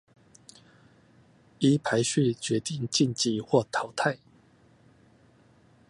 [1.59, 4.17] 依排序決定晉級或淘汰